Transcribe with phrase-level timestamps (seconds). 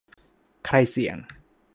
[0.65, 1.17] ใครเสี่ยง?